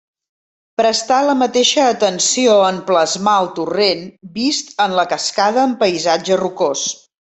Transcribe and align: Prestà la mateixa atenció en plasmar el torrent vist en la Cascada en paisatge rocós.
Prestà 0.81 1.17
la 1.25 1.33
mateixa 1.41 1.83
atenció 1.89 2.55
en 2.69 2.79
plasmar 2.87 3.35
el 3.43 3.51
torrent 3.59 4.01
vist 4.39 4.75
en 4.87 4.97
la 5.01 5.05
Cascada 5.13 5.67
en 5.67 5.77
paisatge 5.85 6.41
rocós. 6.43 6.89